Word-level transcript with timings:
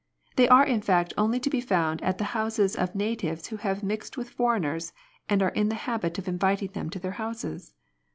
They 0.35 0.47
are 0.49 0.65
in 0.65 0.81
fact 0.81 1.13
only 1.15 1.39
to 1.41 1.47
be 1.51 1.61
found 1.61 2.01
at 2.03 2.17
the 2.17 2.23
houses 2.33 2.75
of 2.75 2.95
natives 2.95 3.47
who 3.49 3.57
have 3.57 3.83
mixed 3.83 4.17
with 4.17 4.31
foreigners 4.31 4.93
and 5.29 5.43
are 5.43 5.49
in 5.49 5.69
the 5.69 5.75
habit 5.85 6.17
of 6.17 6.27
inviting 6.27 6.69
them 6.71 6.89
to 6.89 6.97
their 6.97 7.11
houses. 7.21 7.75